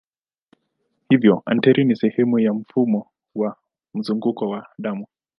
Hivyo 1.09 1.41
ateri 1.45 1.85
ni 1.85 1.95
sehemu 1.95 2.39
ya 2.39 2.53
mfumo 2.53 3.07
wa 3.35 3.57
mzunguko 3.93 4.49
wa 4.49 4.67
damu. 4.77 5.07